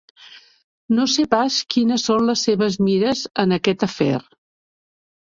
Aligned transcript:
No 0.99 1.03
sé 1.15 1.25
pas 1.33 1.57
quines 1.75 2.05
són 2.09 2.25
les 2.29 2.45
seves 2.47 2.79
mires 2.87 3.21
en 3.45 3.55
aquest 3.59 3.87
afer. 3.89 4.13